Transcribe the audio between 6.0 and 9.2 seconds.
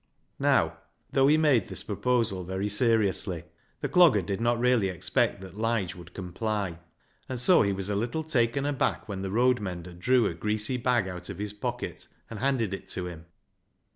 comply; and so he was a little taken aback